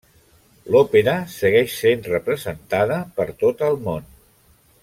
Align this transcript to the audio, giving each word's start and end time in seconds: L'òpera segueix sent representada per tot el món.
L'òpera 0.75 1.13
segueix 1.33 1.77
sent 1.83 2.03
representada 2.09 2.99
per 3.21 3.29
tot 3.45 3.65
el 3.69 3.81
món. 3.89 4.13